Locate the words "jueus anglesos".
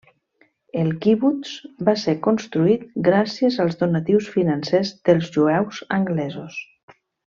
5.37-6.59